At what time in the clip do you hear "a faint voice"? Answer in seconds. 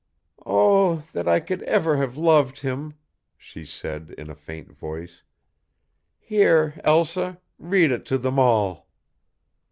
4.31-5.21